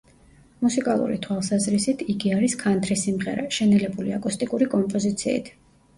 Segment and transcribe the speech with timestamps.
[0.67, 5.53] მუსიკალური თვალსაზრისით იგი არის ქანთრი სიმღერა, შენელებული აკუსტიკური კომპოზიციით.